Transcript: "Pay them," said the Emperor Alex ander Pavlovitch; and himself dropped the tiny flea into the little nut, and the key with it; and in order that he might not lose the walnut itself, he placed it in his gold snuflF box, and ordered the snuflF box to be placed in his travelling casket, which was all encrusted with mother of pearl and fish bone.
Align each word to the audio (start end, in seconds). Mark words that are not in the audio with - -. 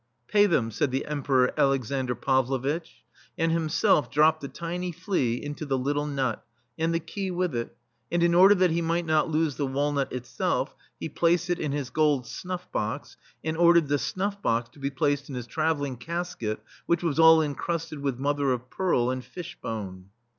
"Pay 0.27 0.47
them," 0.47 0.71
said 0.71 0.89
the 0.89 1.05
Emperor 1.05 1.53
Alex 1.57 1.91
ander 1.91 2.15
Pavlovitch; 2.15 3.03
and 3.37 3.51
himself 3.51 4.09
dropped 4.09 4.41
the 4.41 4.47
tiny 4.47 4.91
flea 4.91 5.35
into 5.35 5.63
the 5.63 5.77
little 5.77 6.07
nut, 6.07 6.43
and 6.75 6.91
the 6.91 6.99
key 6.99 7.29
with 7.29 7.55
it; 7.55 7.77
and 8.11 8.23
in 8.23 8.33
order 8.33 8.55
that 8.55 8.71
he 8.71 8.81
might 8.81 9.05
not 9.05 9.29
lose 9.29 9.57
the 9.57 9.67
walnut 9.67 10.11
itself, 10.11 10.73
he 10.99 11.07
placed 11.07 11.51
it 11.51 11.59
in 11.59 11.71
his 11.71 11.91
gold 11.91 12.23
snuflF 12.25 12.71
box, 12.71 13.15
and 13.43 13.55
ordered 13.55 13.89
the 13.89 13.99
snuflF 13.99 14.41
box 14.41 14.69
to 14.69 14.79
be 14.79 14.89
placed 14.89 15.29
in 15.29 15.35
his 15.35 15.45
travelling 15.45 15.95
casket, 15.97 16.59
which 16.87 17.03
was 17.03 17.19
all 17.19 17.39
encrusted 17.39 17.99
with 17.99 18.17
mother 18.17 18.51
of 18.53 18.71
pearl 18.71 19.11
and 19.11 19.23
fish 19.23 19.55
bone. 19.61 20.05